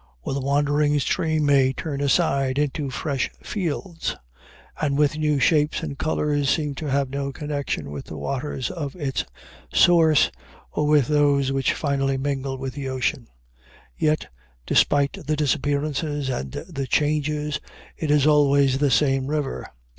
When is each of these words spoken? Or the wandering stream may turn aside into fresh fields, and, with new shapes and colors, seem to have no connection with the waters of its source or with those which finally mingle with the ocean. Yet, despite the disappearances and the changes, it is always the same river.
Or 0.23 0.33
the 0.33 0.41
wandering 0.41 0.97
stream 0.97 1.45
may 1.45 1.73
turn 1.73 2.01
aside 2.01 2.57
into 2.57 2.89
fresh 2.89 3.29
fields, 3.43 4.15
and, 4.81 4.97
with 4.97 5.15
new 5.15 5.39
shapes 5.39 5.83
and 5.83 5.95
colors, 5.95 6.49
seem 6.49 6.73
to 6.81 6.87
have 6.89 7.11
no 7.11 7.31
connection 7.31 7.91
with 7.91 8.05
the 8.05 8.17
waters 8.17 8.71
of 8.71 8.95
its 8.95 9.25
source 9.71 10.31
or 10.71 10.87
with 10.87 11.05
those 11.07 11.51
which 11.51 11.73
finally 11.75 12.17
mingle 12.17 12.57
with 12.57 12.73
the 12.73 12.89
ocean. 12.89 13.27
Yet, 13.95 14.25
despite 14.65 15.19
the 15.27 15.35
disappearances 15.35 16.29
and 16.29 16.51
the 16.53 16.87
changes, 16.87 17.59
it 17.95 18.09
is 18.09 18.25
always 18.25 18.79
the 18.79 18.89
same 18.89 19.27
river. 19.27 19.67